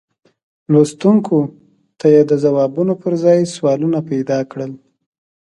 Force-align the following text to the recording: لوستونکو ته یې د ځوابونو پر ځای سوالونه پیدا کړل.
لوستونکو 0.71 1.39
ته 1.99 2.05
یې 2.13 2.21
د 2.29 2.31
ځوابونو 2.43 2.93
پر 3.01 3.13
ځای 3.23 3.39
سوالونه 3.55 3.99
پیدا 4.09 4.39
کړل. 4.51 4.71